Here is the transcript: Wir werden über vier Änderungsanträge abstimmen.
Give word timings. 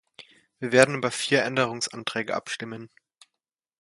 Wir 0.57 0.71
werden 0.71 0.95
über 0.95 1.11
vier 1.11 1.43
Änderungsanträge 1.43 2.33
abstimmen. 2.33 2.89